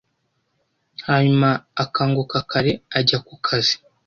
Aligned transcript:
hanyuma 1.07 1.49
akanguka 1.83 2.37
kare 2.51 2.71
ajya 2.97 3.17
kukazi. 3.27 3.75